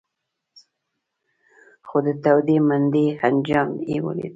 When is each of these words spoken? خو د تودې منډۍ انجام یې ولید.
خو 1.87 1.97
د 2.05 2.07
تودې 2.23 2.57
منډۍ 2.67 3.05
انجام 3.27 3.69
یې 3.89 3.97
ولید. 4.05 4.29